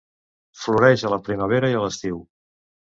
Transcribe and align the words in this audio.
Floreix 0.61 1.03
a 1.03 1.13
la 1.15 1.21
primavera 1.29 1.73
i 1.77 1.79
a 1.81 1.87
l'estiu. 1.87 2.21